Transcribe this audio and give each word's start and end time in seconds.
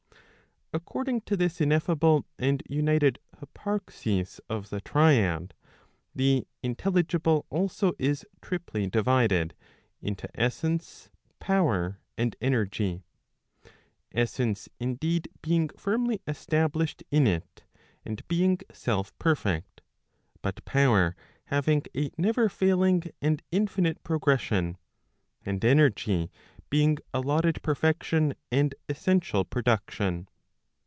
According 0.73 1.21
to 1.23 1.35
this 1.35 1.59
ineffable 1.59 2.25
and 2.39 2.63
united 2.69 3.19
hyparxis 3.35 4.39
of 4.49 4.69
the 4.69 4.79
triad, 4.79 5.53
the 6.15 6.47
intelligible 6.63 7.45
also 7.49 7.91
is 7.99 8.25
triply 8.41 8.87
divided 8.87 9.53
into 10.01 10.29
essence, 10.33 11.09
power, 11.41 11.99
and 12.17 12.37
energy; 12.39 13.03
essence 14.13 14.69
indeed, 14.79 15.27
being 15.41 15.67
fiinly 15.67 16.21
established 16.25 17.03
in 17.11 17.27
it, 17.27 17.63
and 18.05 18.25
being 18.29 18.57
self 18.71 19.11
perfect; 19.19 19.81
but 20.41 20.63
power 20.63 21.17
having 21.47 21.83
a 21.97 22.11
never 22.17 22.47
failing 22.47 23.03
and 23.21 23.43
infinite 23.51 24.01
progression; 24.03 24.77
and 25.45 25.65
energy 25.65 26.31
being 26.69 26.97
allotted 27.13 27.61
perfection, 27.61 28.33
and 28.49 28.73
essential 28.87 29.43
production. 29.43 30.29